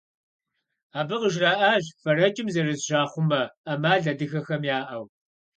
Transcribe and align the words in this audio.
Абы 0.99 1.15
къыжраӏащ 1.21 1.83
фэрэкӏым 2.01 2.47
зэрызыщахъумэ 2.53 3.41
ӏэмал 3.63 4.03
адыгэхэм 4.11 4.63
яӏэу. 4.77 5.05